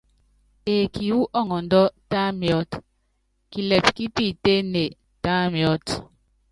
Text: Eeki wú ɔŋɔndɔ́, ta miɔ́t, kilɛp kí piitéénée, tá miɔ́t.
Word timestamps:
Eeki 0.73 1.05
wú 1.15 1.21
ɔŋɔndɔ́, 1.39 1.83
ta 2.11 2.21
miɔ́t, 2.39 2.71
kilɛp 3.51 3.85
kí 3.95 4.05
piitéénée, 4.15 4.89
tá 5.23 5.33
miɔ́t. 5.53 5.87